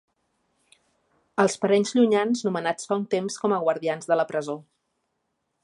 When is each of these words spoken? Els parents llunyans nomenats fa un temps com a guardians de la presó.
Els 1.43 1.57
parents 1.65 1.93
llunyans 1.99 2.41
nomenats 2.47 2.89
fa 2.93 2.99
un 3.01 3.05
temps 3.13 3.37
com 3.45 3.55
a 3.57 3.61
guardians 3.67 4.11
de 4.13 4.19
la 4.23 4.27
presó. 4.33 4.57